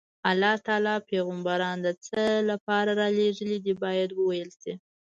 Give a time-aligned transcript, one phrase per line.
[0.31, 4.73] الله تعالی پیغمبران د څه لپاره رالېږلي دي باید وویل شي.